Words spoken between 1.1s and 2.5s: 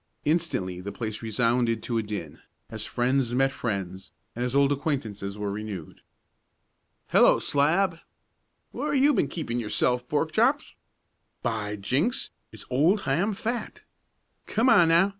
resounded to a din,